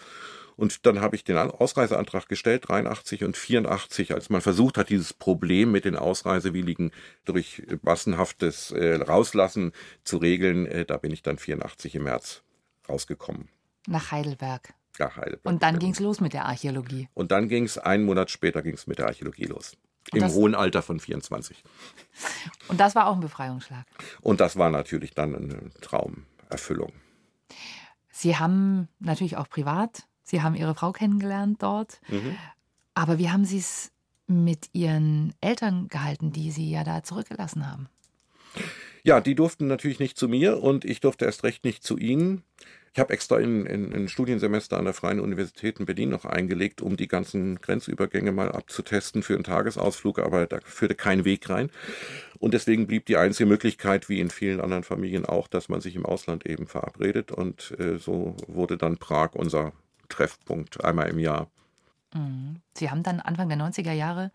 [0.60, 5.14] Und dann habe ich den Ausreiseantrag gestellt, 83 und 84, als man versucht hat, dieses
[5.14, 6.92] Problem mit den Ausreisewilligen
[7.24, 9.72] durch massenhaftes äh, Rauslassen
[10.04, 10.66] zu regeln.
[10.66, 12.44] Äh, da bin ich dann 84 im März
[12.90, 13.48] rausgekommen.
[13.88, 14.74] Nach Heidelberg.
[14.98, 15.46] Ja, Heidelberg.
[15.46, 17.08] Und dann ging es los mit der Archäologie.
[17.14, 19.78] Und dann ging es, einen Monat später ging es mit der Archäologie los.
[20.12, 21.64] Im hohen Alter von 24.
[22.68, 23.86] Und das war auch ein Befreiungsschlag.
[24.20, 26.92] Und das war natürlich dann eine Traumerfüllung.
[28.20, 32.02] Sie haben natürlich auch privat, Sie haben Ihre Frau kennengelernt dort.
[32.10, 32.36] Mhm.
[32.94, 33.94] Aber wie haben Sie es
[34.28, 37.88] mit Ihren Eltern gehalten, die Sie ja da zurückgelassen haben?
[39.04, 42.44] Ja, die durften natürlich nicht zu mir und ich durfte erst recht nicht zu ihnen.
[42.94, 46.82] Ich habe extra in, in, ein Studiensemester an der Freien Universität in Berlin noch eingelegt,
[46.82, 51.70] um die ganzen Grenzübergänge mal abzutesten für einen Tagesausflug, aber da führte kein Weg rein.
[52.40, 55.96] Und deswegen blieb die einzige Möglichkeit, wie in vielen anderen Familien auch, dass man sich
[55.96, 57.32] im Ausland eben verabredet.
[57.32, 59.74] Und äh, so wurde dann Prag unser
[60.10, 61.48] Treffpunkt einmal im Jahr.
[62.14, 62.62] Mhm.
[62.76, 64.32] Sie haben dann Anfang der 90er Jahre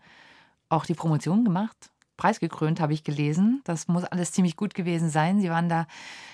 [0.69, 3.61] auch die Promotion gemacht preisgekrönt, habe ich gelesen.
[3.63, 5.41] Das muss alles ziemlich gut gewesen sein.
[5.41, 5.87] Sie waren da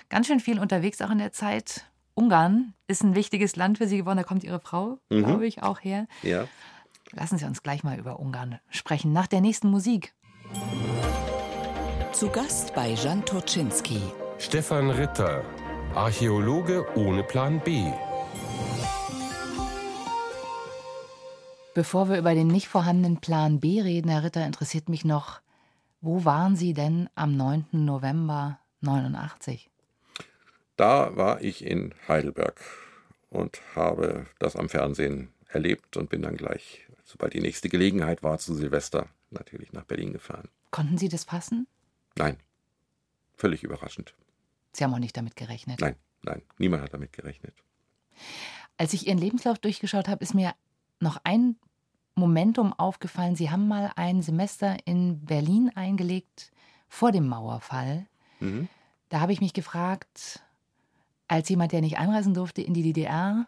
[0.10, 1.86] ganz schön viel unterwegs, auch in der Zeit.
[2.14, 4.18] Ungarn ist ein wichtiges Land für Sie geworden.
[4.18, 5.24] Da kommt Ihre Frau, mhm.
[5.24, 6.08] glaube ich, auch her.
[6.22, 6.48] Ja.
[7.12, 10.14] Lassen Sie uns gleich mal über Ungarn sprechen, nach der nächsten Musik.
[12.14, 14.02] Zu Gast bei Jan Toczynski.
[14.38, 15.44] Stefan Ritter,
[15.96, 17.92] Archäologe ohne Plan B.
[21.74, 25.40] Bevor wir über den nicht vorhandenen Plan B reden, Herr Ritter, interessiert mich noch,
[26.04, 27.68] Wo waren Sie denn am 9.
[27.74, 29.70] November 89?
[30.76, 32.60] Da war ich in Heidelberg
[33.30, 38.40] und habe das am Fernsehen erlebt und bin dann gleich, sobald die nächste Gelegenheit war,
[38.40, 40.50] zu Silvester natürlich nach Berlin gefahren.
[40.72, 41.68] Konnten Sie das fassen?
[42.18, 42.38] Nein,
[43.36, 44.16] völlig überraschend.
[44.74, 45.82] Sie haben auch nicht damit gerechnet.
[45.82, 47.54] Nein, nein, niemand hat damit gerechnet.
[48.78, 50.56] Als ich Ihren Lebenslauf durchgeschaut habe, ist mir
[51.00, 51.58] noch ein
[52.22, 53.36] Momentum aufgefallen.
[53.36, 56.52] Sie haben mal ein Semester in Berlin eingelegt
[56.88, 58.08] vor dem Mauerfall.
[58.40, 58.70] Mhm.
[59.10, 60.42] Da habe ich mich gefragt,
[61.28, 63.48] als jemand, der nicht einreisen durfte in die DDR,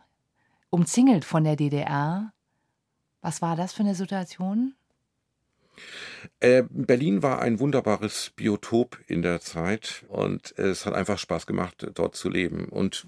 [0.69, 2.33] umzingelt von der DDR,
[3.21, 4.75] was war das für eine Situation?
[6.39, 11.87] Äh, Berlin war ein wunderbares Biotop in der Zeit und es hat einfach Spaß gemacht,
[11.95, 12.65] dort zu leben.
[12.65, 13.07] Und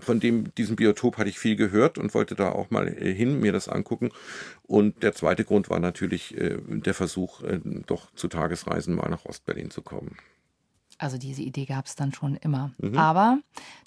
[0.00, 3.40] von dem, diesem Biotop hatte ich viel gehört und wollte da auch mal äh, hin,
[3.40, 4.10] mir das angucken.
[4.62, 9.24] Und der zweite Grund war natürlich äh, der Versuch, äh, doch zu Tagesreisen mal nach
[9.24, 10.16] Ostberlin zu kommen.
[10.98, 12.70] Also diese Idee gab es dann schon immer.
[12.78, 12.96] Mhm.
[12.96, 13.38] Aber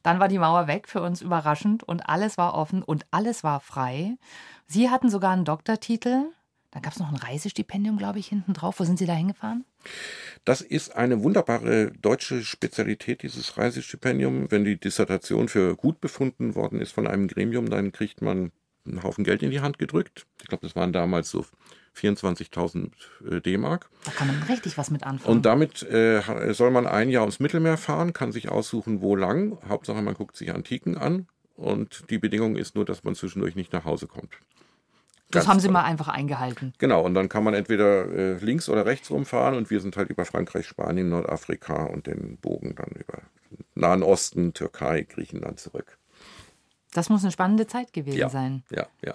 [0.03, 3.59] dann war die Mauer weg, für uns überraschend und alles war offen und alles war
[3.59, 4.15] frei.
[4.67, 6.25] Sie hatten sogar einen Doktortitel.
[6.71, 8.79] Da gab es noch ein Reisestipendium, glaube ich, hinten drauf.
[8.79, 9.65] Wo sind Sie da hingefahren?
[10.45, 14.51] Das ist eine wunderbare deutsche Spezialität, dieses Reisestipendium.
[14.51, 18.51] Wenn die Dissertation für gut befunden worden ist von einem Gremium, dann kriegt man
[18.85, 20.27] einen Haufen Geld in die Hand gedrückt.
[20.41, 21.45] Ich glaube, das waren damals so
[21.97, 22.91] 24.000
[23.29, 23.89] äh, D-Mark.
[24.05, 25.37] Da kann man richtig was mit anfangen.
[25.37, 26.21] Und damit äh,
[26.53, 29.57] soll man ein Jahr ums Mittelmeer fahren, kann sich aussuchen, wo lang.
[29.67, 31.27] Hauptsache, man guckt sich Antiken an.
[31.55, 34.29] Und die Bedingung ist nur, dass man zwischendurch nicht nach Hause kommt.
[35.31, 36.73] Das haben sie mal einfach eingehalten.
[36.79, 40.09] Genau, und dann kann man entweder äh, links oder rechts rumfahren und wir sind halt
[40.09, 43.21] über Frankreich, Spanien, Nordafrika und den Bogen dann über
[43.75, 45.97] Nahen Osten, Türkei, Griechenland zurück.
[46.93, 48.63] Das muss eine spannende Zeit gewesen ja, sein.
[48.71, 49.13] Ja, ja.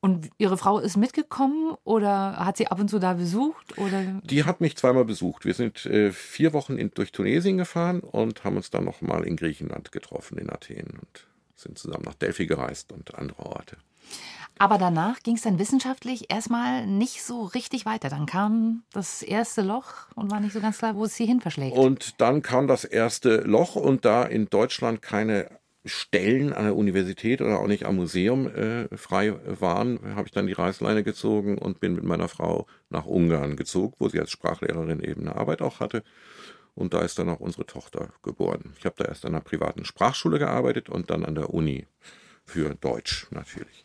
[0.00, 3.76] Und Ihre Frau ist mitgekommen oder hat sie ab und zu da besucht?
[3.78, 4.20] Oder?
[4.22, 5.44] Die hat mich zweimal besucht.
[5.44, 9.36] Wir sind äh, vier Wochen in, durch Tunesien gefahren und haben uns dann nochmal in
[9.36, 13.76] Griechenland getroffen, in Athen und sind zusammen nach Delphi gereist und andere Orte.
[14.58, 18.08] Aber danach ging es dann wissenschaftlich erstmal nicht so richtig weiter.
[18.08, 21.40] Dann kam das erste Loch und war nicht so ganz klar, wo es sie hin
[21.40, 21.76] verschlägt.
[21.76, 25.48] Und dann kam das erste Loch und da in Deutschland keine
[25.84, 30.46] Stellen an der Universität oder auch nicht am Museum äh, frei waren, habe ich dann
[30.46, 35.00] die Reißleine gezogen und bin mit meiner Frau nach Ungarn gezogen, wo sie als Sprachlehrerin
[35.00, 36.02] eben eine Arbeit auch hatte.
[36.74, 38.74] Und da ist dann auch unsere Tochter geboren.
[38.78, 41.86] Ich habe da erst an einer privaten Sprachschule gearbeitet und dann an der Uni
[42.44, 43.84] für Deutsch natürlich.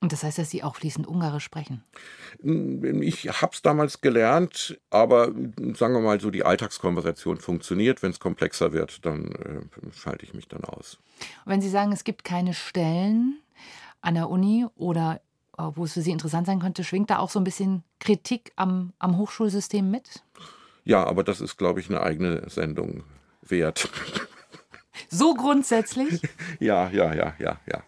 [0.00, 1.82] Und das heißt, dass Sie auch fließend Ungarisch sprechen?
[3.00, 5.32] Ich habe es damals gelernt, aber
[5.74, 8.02] sagen wir mal so, die Alltagskonversation funktioniert.
[8.02, 10.98] Wenn es komplexer wird, dann äh, schalte ich mich dann aus.
[11.44, 13.40] Und wenn Sie sagen, es gibt keine Stellen
[14.00, 15.20] an der Uni oder
[15.58, 18.52] äh, wo es für Sie interessant sein könnte, schwingt da auch so ein bisschen Kritik
[18.54, 20.22] am, am Hochschulsystem mit?
[20.84, 23.02] Ja, aber das ist, glaube ich, eine eigene Sendung
[23.42, 23.90] wert.
[25.08, 26.20] So grundsätzlich?
[26.60, 27.82] ja, ja, ja, ja, ja.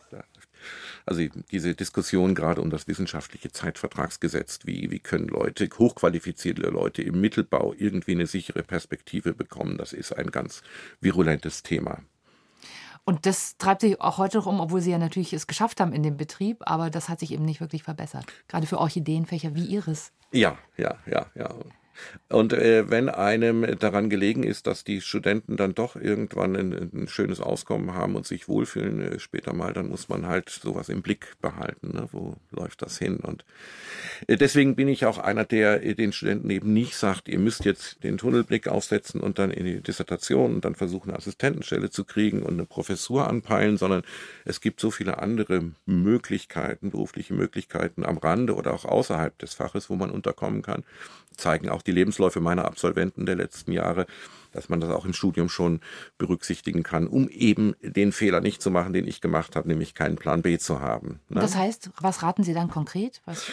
[1.06, 7.20] Also diese Diskussion gerade um das wissenschaftliche Zeitvertragsgesetz, wie, wie können Leute, hochqualifizierte Leute im
[7.20, 10.62] Mittelbau irgendwie eine sichere Perspektive bekommen, das ist ein ganz
[11.00, 12.00] virulentes Thema.
[13.04, 15.92] Und das treibt sich auch heute noch um, obwohl Sie ja natürlich es geschafft haben
[15.92, 18.26] in dem Betrieb, aber das hat sich eben nicht wirklich verbessert.
[18.46, 20.12] Gerade für Orchideenfächer wie Ihres.
[20.32, 21.54] Ja, ja, ja, ja.
[22.28, 27.08] Und äh, wenn einem daran gelegen ist, dass die Studenten dann doch irgendwann ein, ein
[27.08, 31.02] schönes Auskommen haben und sich wohlfühlen äh, später mal, dann muss man halt sowas im
[31.02, 31.92] Blick behalten.
[31.92, 32.08] Ne?
[32.12, 33.16] Wo läuft das hin?
[33.16, 33.44] Und
[34.28, 37.64] äh, deswegen bin ich auch einer, der äh, den Studenten eben nicht sagt, ihr müsst
[37.64, 42.04] jetzt den Tunnelblick aufsetzen und dann in die Dissertation und dann versuchen, eine Assistentenstelle zu
[42.04, 44.02] kriegen und eine Professur anpeilen, sondern
[44.44, 49.90] es gibt so viele andere Möglichkeiten, berufliche Möglichkeiten am Rande oder auch außerhalb des Faches,
[49.90, 50.84] wo man unterkommen kann
[51.36, 54.06] zeigen auch die Lebensläufe meiner Absolventen der letzten Jahre,
[54.52, 55.80] dass man das auch im Studium schon
[56.18, 60.16] berücksichtigen kann, um eben den Fehler nicht zu machen, den ich gemacht habe, nämlich keinen
[60.16, 61.20] Plan B zu haben.
[61.28, 61.40] Ne?
[61.40, 63.22] Das heißt, was raten Sie dann konkret?
[63.24, 63.46] Was?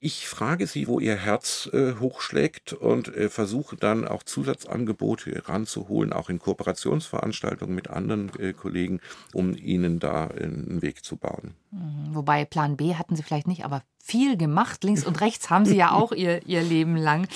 [0.00, 6.12] Ich frage Sie, wo Ihr Herz äh, hochschlägt und äh, versuche dann auch Zusatzangebote ranzuholen,
[6.12, 9.00] auch in Kooperationsveranstaltungen mit anderen äh, Kollegen,
[9.32, 11.54] um Ihnen da einen Weg zu bauen.
[11.70, 14.84] Mhm, wobei Plan B hatten Sie vielleicht nicht, aber viel gemacht.
[14.84, 17.26] Links und rechts haben Sie ja auch ihr, ihr Leben lang.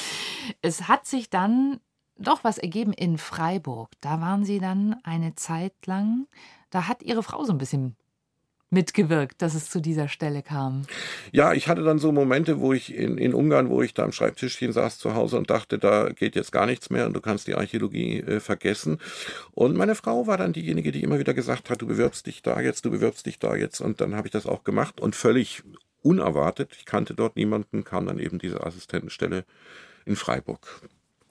[0.63, 1.81] Es hat sich dann
[2.21, 3.91] doch was ergeben in Freiburg.
[4.01, 6.27] Da waren Sie dann eine Zeit lang.
[6.71, 7.97] Da hat Ihre Frau so ein bisschen
[8.71, 10.83] mitgewirkt, dass es zu dieser Stelle kam?
[11.33, 14.13] Ja, ich hatte dann so Momente, wo ich in, in Ungarn, wo ich da am
[14.13, 17.49] Schreibtischchen saß zu Hause und dachte, da geht jetzt gar nichts mehr und du kannst
[17.49, 18.99] die Archäologie äh, vergessen.
[19.53, 22.61] Und meine Frau war dann diejenige, die immer wieder gesagt hat, du bewirbst dich da
[22.61, 23.81] jetzt, du bewirbst dich da jetzt.
[23.81, 25.63] Und dann habe ich das auch gemacht und völlig
[26.03, 29.45] unerwartet, ich kannte dort niemanden, kam dann eben diese Assistentenstelle
[30.07, 30.81] in Freiburg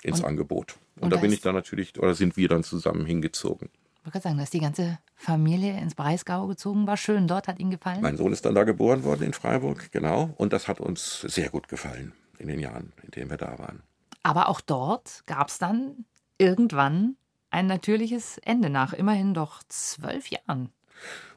[0.03, 0.77] ins Und- Angebot.
[0.95, 3.69] Und, und da bin ich dann natürlich, oder sind wir dann zusammen hingezogen.
[3.71, 6.97] Ich wollte gerade sagen, dass die ganze Familie ins Breisgau gezogen war.
[6.97, 8.01] Schön dort, hat Ihnen gefallen?
[8.01, 10.33] Mein Sohn ist dann da geboren worden in Freiburg, genau.
[10.37, 13.83] Und das hat uns sehr gut gefallen in den Jahren, in denen wir da waren.
[14.23, 16.05] Aber auch dort gab es dann
[16.37, 17.15] irgendwann
[17.49, 20.69] ein natürliches Ende nach immerhin doch zwölf Jahren.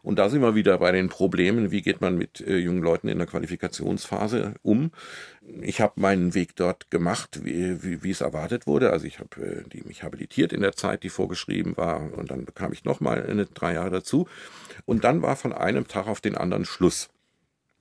[0.03, 3.09] Und da sind wir wieder bei den Problemen, wie geht man mit äh, jungen Leuten
[3.09, 4.91] in der Qualifikationsphase um.
[5.61, 8.91] Ich habe meinen Weg dort gemacht, wie, wie, wie es erwartet wurde.
[8.91, 12.13] Also ich habe äh, mich habilitiert in der Zeit, die vorgeschrieben war.
[12.15, 14.27] Und dann bekam ich nochmal eine drei Jahre dazu.
[14.87, 17.09] Und dann war von einem Tag auf den anderen Schluss.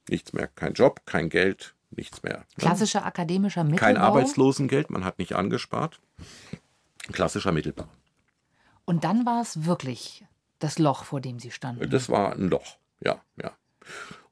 [0.08, 2.46] Nichts mehr, kein Job, kein Geld, nichts mehr.
[2.58, 3.86] Klassischer akademischer Mittelbau.
[3.86, 6.00] Kein Arbeitslosengeld, man hat nicht angespart.
[7.12, 7.88] Klassischer Mittelbau.
[8.86, 10.26] Und dann war es wirklich
[10.64, 11.90] das Loch, vor dem Sie standen.
[11.90, 13.52] Das war ein Loch, ja, ja.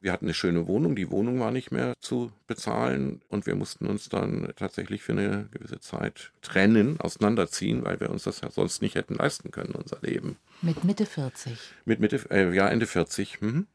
[0.00, 3.86] Wir hatten eine schöne Wohnung, die Wohnung war nicht mehr zu bezahlen und wir mussten
[3.86, 8.80] uns dann tatsächlich für eine gewisse Zeit trennen, auseinanderziehen, weil wir uns das ja sonst
[8.80, 10.38] nicht hätten leisten können, unser Leben.
[10.62, 11.58] Mit Mitte 40.
[11.84, 13.42] Mit Mitte, äh, ja, Ende 40.
[13.42, 13.66] Mhm.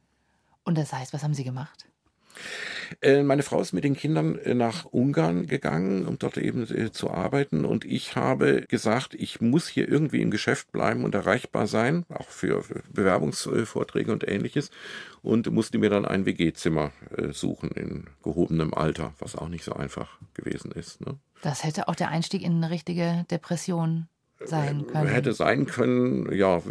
[0.63, 1.85] Und das heißt, was haben Sie gemacht?
[3.01, 6.91] Äh, meine Frau ist mit den Kindern äh, nach Ungarn gegangen, um dort eben äh,
[6.91, 7.65] zu arbeiten.
[7.65, 12.29] Und ich habe gesagt, ich muss hier irgendwie im Geschäft bleiben und erreichbar sein, auch
[12.29, 14.71] für Bewerbungsvorträge und ähnliches.
[15.21, 19.73] Und musste mir dann ein WG-Zimmer äh, suchen in gehobenem Alter, was auch nicht so
[19.73, 21.01] einfach gewesen ist.
[21.01, 21.17] Ne?
[21.41, 24.07] Das hätte auch der Einstieg in eine richtige Depression
[24.43, 25.07] sein können.
[25.07, 26.61] Hätte sein können, ja,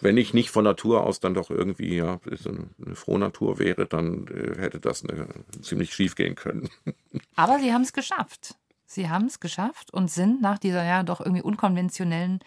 [0.00, 4.26] wenn ich nicht von Natur aus dann doch irgendwie ja, eine, eine Frohnatur wäre, dann
[4.28, 5.28] äh, hätte das eine,
[5.62, 6.68] ziemlich schief gehen können.
[7.36, 8.54] Aber Sie haben es geschafft.
[8.86, 12.40] Sie haben es geschafft und sind nach dieser ja doch irgendwie unkonventionellen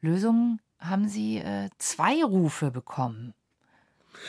[0.00, 3.34] Lösung, haben Sie äh, zwei Rufe bekommen.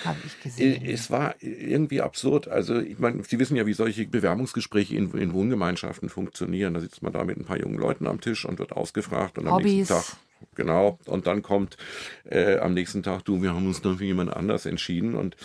[0.03, 0.83] Habe ich gesehen.
[0.83, 2.47] Äh, Es war irgendwie absurd.
[2.47, 6.73] Also, ich meine, Sie wissen ja, wie solche Bewerbungsgespräche in, in Wohngemeinschaften funktionieren.
[6.73, 9.47] Da sitzt man da mit ein paar jungen Leuten am Tisch und wird ausgefragt und
[9.47, 9.89] am Hobbys.
[9.89, 10.05] nächsten Tag,
[10.55, 11.77] genau, und dann kommt
[12.25, 15.15] äh, am nächsten Tag, du, wir haben uns dann für jemand anders entschieden.
[15.15, 15.35] Und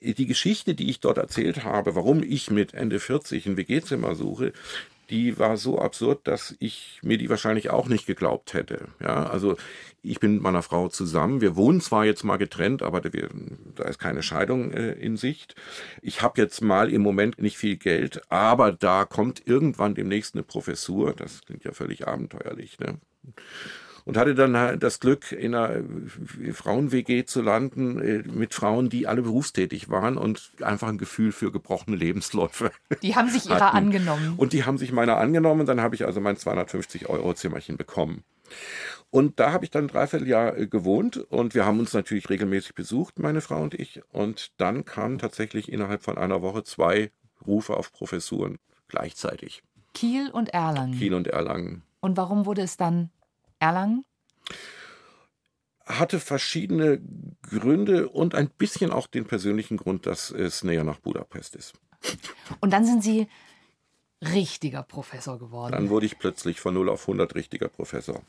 [0.00, 4.52] die Geschichte, die ich dort erzählt habe, warum ich mit Ende 40 ein WG-Zimmer suche,
[5.10, 8.88] die war so absurd, dass ich mir die wahrscheinlich auch nicht geglaubt hätte.
[9.00, 9.56] Ja, also
[10.02, 11.40] ich bin mit meiner Frau zusammen.
[11.40, 13.28] Wir wohnen zwar jetzt mal getrennt, aber wir,
[13.74, 15.54] da ist keine Scheidung äh, in Sicht.
[16.00, 20.42] Ich habe jetzt mal im Moment nicht viel Geld, aber da kommt irgendwann demnächst eine
[20.42, 21.14] Professur.
[21.14, 22.78] Das klingt ja völlig abenteuerlich.
[22.78, 22.98] Ne?
[24.04, 28.90] Und hatte dann halt das Glück, in einer äh, Frauen-WG zu landen äh, mit Frauen,
[28.90, 32.70] die alle berufstätig waren und einfach ein Gefühl für gebrochene Lebensläufe.
[33.02, 33.76] Die haben sich ihrer hatten.
[33.76, 34.34] angenommen.
[34.36, 35.66] Und die haben sich meiner angenommen.
[35.66, 38.24] Dann habe ich also mein 250 Euro Zimmerchen bekommen.
[39.10, 42.74] Und da habe ich dann ein Dreivierteljahr äh, gewohnt und wir haben uns natürlich regelmäßig
[42.74, 44.02] besucht, meine Frau und ich.
[44.12, 47.10] Und dann kamen tatsächlich innerhalb von einer Woche zwei
[47.46, 49.62] Rufe auf Professuren gleichzeitig.
[49.94, 50.98] Kiel und Erlangen.
[50.98, 51.82] Kiel und Erlangen.
[52.00, 53.10] Und warum wurde es dann
[53.64, 54.04] Erlangen?
[55.86, 57.00] hatte verschiedene
[57.42, 61.74] Gründe und ein bisschen auch den persönlichen Grund, dass es näher nach Budapest ist.
[62.60, 63.28] Und dann sind Sie
[64.22, 65.72] richtiger Professor geworden.
[65.72, 68.22] Dann wurde ich plötzlich von 0 auf 100 richtiger Professor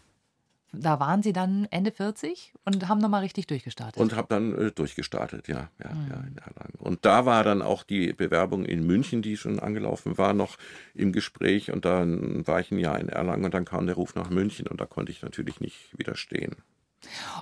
[0.79, 4.01] da waren Sie dann Ende 40 und haben nochmal richtig durchgestartet.
[4.01, 6.75] und habe dann äh, durchgestartet, ja, ja, ja, in Erlangen.
[6.79, 10.57] Und da war dann auch die Bewerbung in München, die schon angelaufen war, noch
[10.93, 11.71] im Gespräch.
[11.71, 14.67] Und dann war ich ein Jahr in Erlangen und dann kam der Ruf nach München
[14.67, 16.55] und da konnte ich natürlich nicht widerstehen.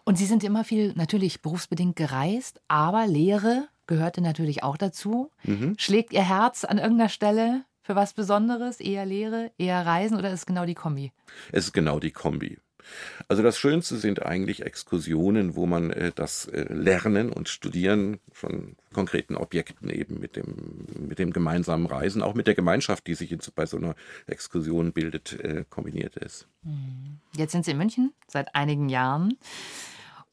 [0.04, 5.32] Und Sie sind immer viel natürlich berufsbedingt gereist, aber Lehre gehörte natürlich auch dazu.
[5.44, 5.76] Mhm.
[5.78, 8.80] Schlägt Ihr Herz an irgendeiner Stelle für was Besonderes?
[8.80, 11.12] Eher Lehre, eher Reisen oder ist es genau die Kombi?
[11.52, 12.60] Es ist genau die Kombi.
[13.28, 18.76] Also das Schönste sind eigentlich Exkursionen, wo man äh, das äh, Lernen und Studieren von
[18.94, 23.30] konkreten Objekten eben mit dem, mit dem gemeinsamen Reisen, auch mit der Gemeinschaft, die sich
[23.30, 23.96] jetzt bei so einer
[24.28, 26.48] Exkursion bildet, äh, kombiniert ist.
[27.36, 29.38] Jetzt sind Sie in München seit einigen Jahren.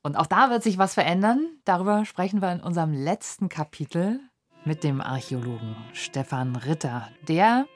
[0.02, 1.46] Und auch da wird sich was verändern.
[1.64, 4.20] Darüber sprechen wir in unserem letzten Kapitel
[4.64, 7.66] mit dem Archäologen Stefan Ritter, der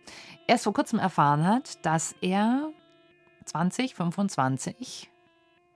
[0.47, 2.71] erst vor kurzem erfahren hat, dass er
[3.45, 5.11] 2025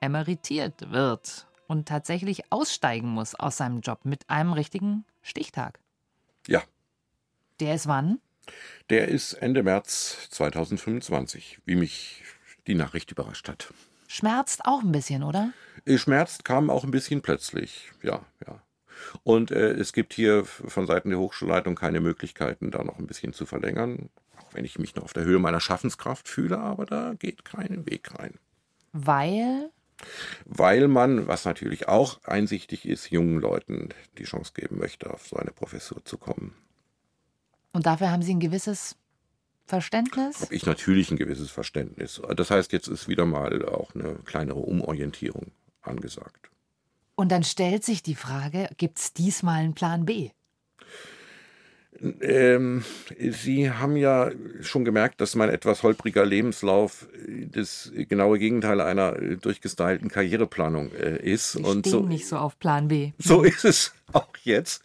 [0.01, 5.79] emeritiert wird und tatsächlich aussteigen muss aus seinem Job mit einem richtigen Stichtag.
[6.47, 6.63] Ja,
[7.59, 8.19] Der ist wann?
[8.89, 12.23] der ist Ende März 2025, wie mich
[12.65, 13.71] die Nachricht überrascht hat.
[14.07, 15.51] Schmerzt auch ein bisschen, oder?
[15.97, 18.61] Schmerzt kam auch ein bisschen plötzlich, ja, ja.
[19.23, 23.33] Und äh, es gibt hier von Seiten der Hochschulleitung keine Möglichkeiten, da noch ein bisschen
[23.33, 24.09] zu verlängern,
[24.53, 28.13] wenn ich mich noch auf der Höhe meiner Schaffenskraft fühle, aber da geht kein Weg
[28.17, 28.33] rein.
[28.91, 29.69] Weil
[30.45, 35.35] Weil man, was natürlich auch einsichtig ist, jungen Leuten die Chance geben möchte, auf so
[35.35, 36.55] eine Professur zu kommen.
[37.73, 38.95] Und dafür haben Sie ein gewisses
[39.65, 40.41] Verständnis?
[40.41, 42.19] Habe ich natürlich ein gewisses Verständnis.
[42.35, 46.49] Das heißt, jetzt ist wieder mal auch eine kleinere Umorientierung angesagt.
[47.15, 50.31] Und dann stellt sich die Frage, gibt es diesmal einen Plan B?
[52.21, 52.83] Ähm,
[53.17, 57.07] Sie haben ja schon gemerkt, dass mein etwas holpriger Lebenslauf
[57.51, 61.53] das genaue Gegenteil einer durchgestylten Karriereplanung äh, ist.
[61.53, 63.11] Sie und so, nicht so auf Plan B.
[63.17, 64.83] so ist es auch jetzt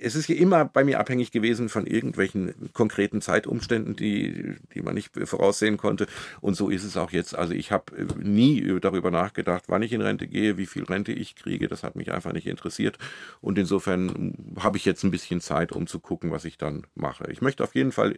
[0.00, 4.94] es ist ja immer bei mir abhängig gewesen von irgendwelchen konkreten Zeitumständen, die, die man
[4.94, 6.06] nicht voraussehen konnte.
[6.40, 7.36] Und so ist es auch jetzt.
[7.36, 11.36] Also ich habe nie darüber nachgedacht, wann ich in Rente gehe, wie viel Rente ich
[11.36, 11.68] kriege.
[11.68, 12.98] Das hat mich einfach nicht interessiert.
[13.40, 17.30] Und insofern habe ich jetzt ein bisschen Zeit, um zu gucken, was ich dann mache.
[17.30, 18.16] Ich möchte auf jeden Fall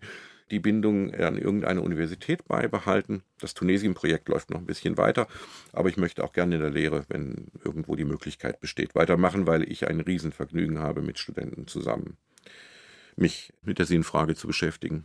[0.51, 3.23] die Bindung an irgendeine Universität beibehalten.
[3.41, 5.27] Das Tunesien-Projekt läuft noch ein bisschen weiter,
[5.73, 9.71] aber ich möchte auch gerne in der Lehre, wenn irgendwo die Möglichkeit besteht, weitermachen, weil
[9.71, 12.17] ich ein Riesenvergnügen habe, mit Studenten zusammen
[13.17, 15.05] mich mit der Sinnfrage zu beschäftigen.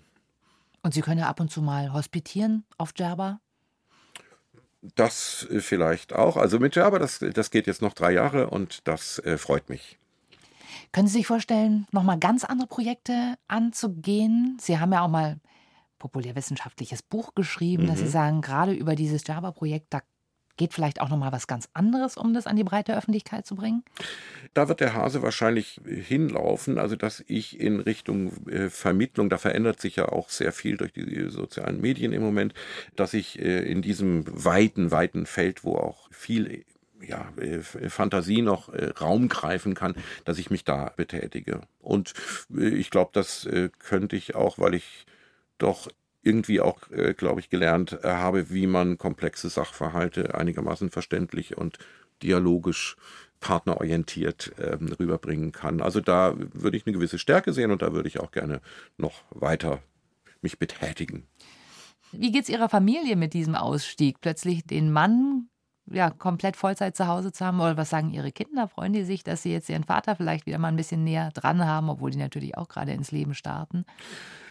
[0.81, 3.39] Und Sie können ja ab und zu mal hospitieren auf Djerba?
[4.95, 6.38] Das vielleicht auch.
[6.38, 9.97] Also mit Java, das, das geht jetzt noch drei Jahre und das äh, freut mich.
[10.91, 14.58] Können Sie sich vorstellen, nochmal ganz andere Projekte anzugehen?
[14.60, 15.39] Sie haben ja auch mal
[15.99, 17.88] populärwissenschaftliches Buch geschrieben, mhm.
[17.88, 18.10] dass Sie mhm.
[18.10, 20.01] sagen, gerade über dieses Java-Projekt, da
[20.58, 23.84] geht vielleicht auch nochmal was ganz anderes, um das an die breite Öffentlichkeit zu bringen?
[24.54, 29.82] Da wird der Hase wahrscheinlich hinlaufen, also dass ich in Richtung äh, Vermittlung, da verändert
[29.82, 32.54] sich ja auch sehr viel durch die sozialen Medien im Moment,
[32.95, 36.65] dass ich äh, in diesem weiten, weiten Feld, wo auch viel
[37.01, 41.62] ja, äh, Fantasie noch äh, Raum greifen kann, dass ich mich da betätige.
[41.79, 42.13] Und
[42.55, 45.05] äh, ich glaube, das äh, könnte ich auch, weil ich
[45.58, 45.89] doch
[46.23, 51.77] irgendwie auch, äh, glaube ich, gelernt äh, habe, wie man komplexe Sachverhalte einigermaßen verständlich und
[52.23, 52.95] dialogisch
[53.39, 55.81] partnerorientiert ähm, rüberbringen kann.
[55.81, 58.62] Also da würde ich eine gewisse Stärke sehen und da würde ich auch gerne
[58.97, 59.81] noch weiter
[60.41, 61.27] mich betätigen.
[62.12, 64.21] Wie geht es Ihrer Familie mit diesem Ausstieg?
[64.21, 65.49] Plötzlich den Mann
[65.87, 67.59] ja, komplett Vollzeit zu Hause zu haben?
[67.59, 68.67] Oder was sagen Ihre Kinder?
[68.67, 71.65] Freuen die sich, dass Sie jetzt Ihren Vater vielleicht wieder mal ein bisschen näher dran
[71.65, 73.85] haben, obwohl die natürlich auch gerade ins Leben starten?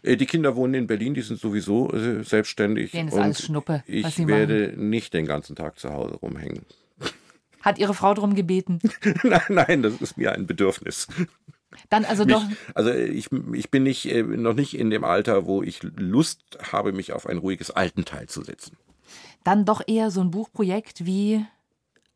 [0.02, 2.92] Äh, die Kinder wohnen in Berlin, die sind sowieso äh, selbstständig.
[2.92, 3.82] Denen ist alles Schnuppe.
[3.86, 4.90] Ich werde machen.
[4.90, 6.64] nicht den ganzen Tag zu Hause rumhängen.
[7.60, 8.78] Hat Ihre Frau darum gebeten?
[9.22, 11.08] nein, nein, das ist mir ein Bedürfnis.
[11.88, 12.44] Dann also mich, doch.
[12.74, 16.92] Also ich, ich bin nicht, äh, noch nicht in dem Alter, wo ich Lust habe,
[16.92, 18.76] mich auf ein ruhiges Altenteil zu setzen
[19.44, 21.44] dann doch eher so ein Buchprojekt wie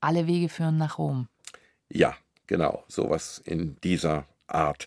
[0.01, 1.29] Alle Wege führen nach Rom.
[1.91, 2.15] Ja,
[2.47, 4.87] genau, sowas in dieser Art.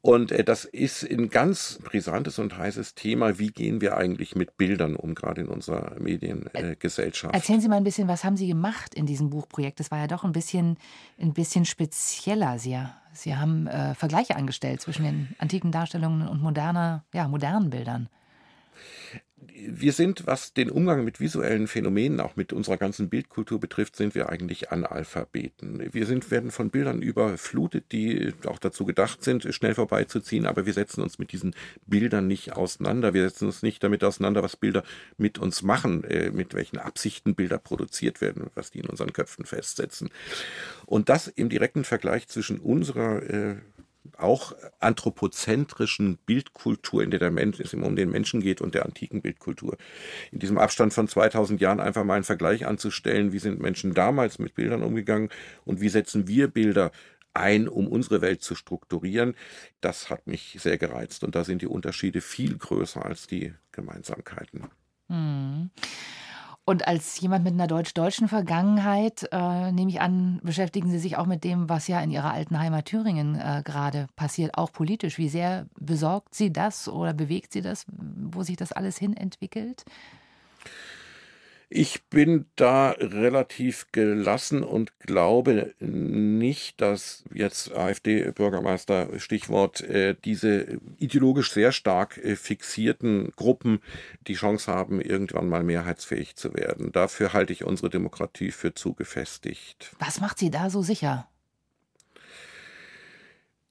[0.00, 3.38] Und äh, das ist ein ganz brisantes und heißes Thema.
[3.38, 7.34] Wie gehen wir eigentlich mit Bildern um, gerade in unserer Mediengesellschaft?
[7.34, 9.80] Äh, Erzählen Sie mal ein bisschen, was haben Sie gemacht in diesem Buchprojekt?
[9.80, 10.78] Das war ja doch ein bisschen,
[11.20, 12.58] ein bisschen spezieller.
[12.58, 12.78] Sie,
[13.12, 18.08] Sie haben äh, Vergleiche angestellt zwischen den antiken Darstellungen und moderner, ja, modernen Bildern
[19.54, 24.14] wir sind, was den Umgang mit visuellen Phänomenen, auch mit unserer ganzen Bildkultur betrifft, sind
[24.14, 25.92] wir eigentlich Analphabeten.
[25.92, 30.72] Wir sind, werden von Bildern überflutet, die auch dazu gedacht sind, schnell vorbeizuziehen, aber wir
[30.72, 31.54] setzen uns mit diesen
[31.86, 33.14] Bildern nicht auseinander.
[33.14, 34.84] Wir setzen uns nicht damit auseinander, was Bilder
[35.16, 39.44] mit uns machen, äh, mit welchen Absichten Bilder produziert werden, was die in unseren Köpfen
[39.44, 40.10] festsetzen.
[40.86, 43.56] Und das im direkten Vergleich zwischen unserer äh,
[44.16, 49.22] auch anthropozentrischen Bildkultur, in der der Mensch es um den Menschen geht und der antiken
[49.22, 49.76] Bildkultur.
[50.30, 54.38] In diesem Abstand von 2000 Jahren einfach mal einen Vergleich anzustellen, wie sind Menschen damals
[54.38, 55.30] mit Bildern umgegangen
[55.64, 56.92] und wie setzen wir Bilder
[57.34, 59.34] ein, um unsere Welt zu strukturieren,
[59.80, 64.68] das hat mich sehr gereizt und da sind die Unterschiede viel größer als die Gemeinsamkeiten.
[65.08, 65.70] Hm.
[66.64, 71.26] Und als jemand mit einer deutsch-deutschen Vergangenheit, äh, nehme ich an, beschäftigen Sie sich auch
[71.26, 75.18] mit dem, was ja in Ihrer alten Heimat Thüringen äh, gerade passiert, auch politisch.
[75.18, 79.84] Wie sehr besorgt Sie das oder bewegt Sie das, wo sich das alles hin entwickelt?
[81.74, 91.50] Ich bin da relativ gelassen und glaube nicht, dass jetzt AfD-Bürgermeister, Stichwort, äh, diese ideologisch
[91.50, 93.80] sehr stark äh, fixierten Gruppen
[94.26, 96.92] die Chance haben, irgendwann mal mehrheitsfähig zu werden.
[96.92, 99.92] Dafür halte ich unsere Demokratie für zu gefestigt.
[99.98, 101.26] Was macht Sie da so sicher?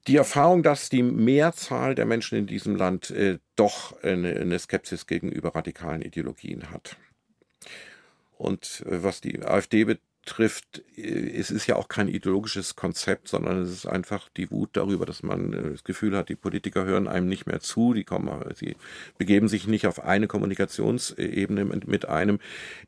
[0.08, 5.06] die Erfahrung, dass die Mehrzahl der Menschen in diesem Land äh, doch eine, eine Skepsis
[5.06, 6.98] gegenüber radikalen Ideologien hat.
[8.42, 13.62] Und äh, was die AfD betrifft, äh, es ist ja auch kein ideologisches Konzept, sondern
[13.62, 17.08] es ist einfach die Wut darüber, dass man äh, das Gefühl hat, die Politiker hören
[17.08, 18.76] einem nicht mehr zu, die kommen, sie
[19.20, 22.40] begeben sich nicht auf eine Kommunikationsebene mit einem.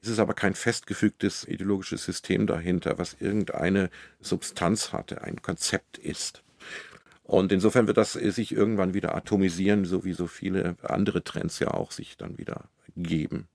[0.02, 3.92] Es ist aber kein festgefügtes ideologisches System dahinter, was irgendeine
[4.22, 6.42] Substanz hatte, ein Konzept ist.
[7.22, 11.70] Und insofern wird das sich irgendwann wieder atomisieren, so wie so viele andere Trends ja
[11.70, 13.48] auch sich dann wieder geben.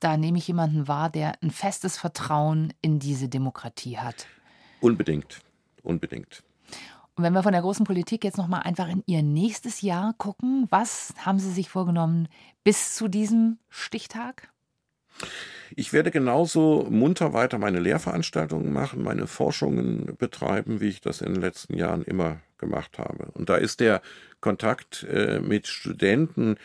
[0.00, 4.26] Da nehme ich jemanden wahr, der ein festes Vertrauen in diese Demokratie hat.
[4.80, 5.40] Unbedingt,
[5.82, 6.42] unbedingt.
[7.14, 10.14] Und wenn wir von der großen Politik jetzt noch mal einfach in Ihr nächstes Jahr
[10.16, 12.28] gucken, was haben Sie sich vorgenommen
[12.64, 14.50] bis zu diesem Stichtag?
[15.76, 21.34] Ich werde genauso munter weiter meine Lehrveranstaltungen machen, meine Forschungen betreiben, wie ich das in
[21.34, 23.30] den letzten Jahren immer gemacht habe.
[23.32, 24.00] Und da ist der
[24.40, 26.56] Kontakt äh, mit Studenten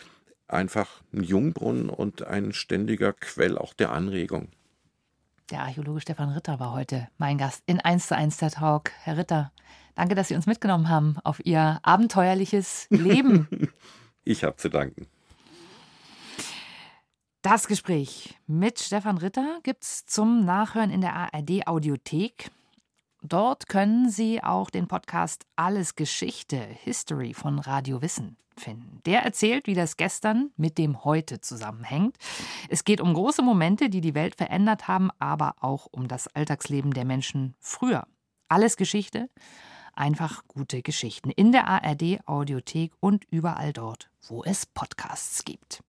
[0.47, 4.49] einfach ein Jungbrunnen und ein ständiger Quell auch der Anregung.
[5.51, 8.91] Der Archäologe Stefan Ritter war heute mein Gast in 1 zu 1 der Talk.
[9.03, 9.51] Herr Ritter,
[9.93, 13.47] danke, dass Sie uns mitgenommen haben auf Ihr abenteuerliches Leben.
[14.23, 15.07] ich habe zu danken.
[17.43, 22.49] Das Gespräch mit Stefan Ritter gibt es zum Nachhören in der ARD Audiothek.
[23.27, 29.01] Dort können Sie auch den Podcast Alles Geschichte, History von Radio Wissen finden.
[29.07, 32.17] Der erzählt, wie das gestern mit dem heute zusammenhängt.
[32.69, 36.93] Es geht um große Momente, die die Welt verändert haben, aber auch um das Alltagsleben
[36.93, 38.05] der Menschen früher.
[38.47, 39.27] Alles Geschichte,
[39.93, 45.81] einfach gute Geschichten in der ARD Audiothek und überall dort, wo es Podcasts gibt.